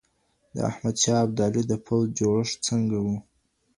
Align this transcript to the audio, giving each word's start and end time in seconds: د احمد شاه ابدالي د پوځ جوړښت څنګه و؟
د 0.53 0.55
احمد 0.69 0.95
شاه 1.03 1.21
ابدالي 1.25 1.63
د 1.71 1.73
پوځ 1.85 2.05
جوړښت 2.19 2.57
څنګه 2.67 2.97
و؟ 3.05 3.07